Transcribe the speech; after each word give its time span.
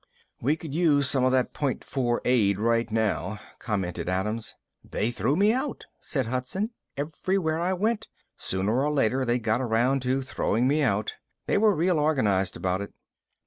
"We 0.41 0.55
could 0.55 0.73
use 0.73 1.07
some 1.07 1.23
of 1.25 1.31
that 1.33 1.53
Point 1.53 1.83
Four 1.83 2.23
aid 2.25 2.57
right 2.57 2.89
now," 2.91 3.39
commented 3.59 4.09
Adams. 4.09 4.55
"They 4.83 5.11
threw 5.11 5.35
me 5.35 5.53
out," 5.53 5.85
said 5.99 6.25
Hudson. 6.25 6.71
"Everywhere 6.97 7.59
I 7.59 7.73
went, 7.73 8.07
sooner 8.35 8.81
or 8.83 8.91
later 8.91 9.25
they 9.25 9.37
got 9.37 9.61
around 9.61 10.01
to 10.01 10.23
throwing 10.23 10.67
me 10.67 10.81
out. 10.81 11.13
They 11.45 11.59
were 11.59 11.75
real 11.75 11.99
organized 11.99 12.57
about 12.57 12.81
it." 12.81 12.95